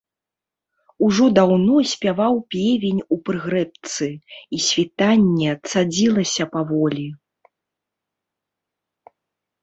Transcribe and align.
Ужо 1.07 1.25
даўно 1.39 1.75
спяваў 1.93 2.35
певень 2.53 3.01
у 3.15 3.17
прыгрэбцы, 3.27 4.07
і 4.57 4.61
світанне 4.69 5.51
цадзілася 5.73 6.43
паволі. 6.55 7.05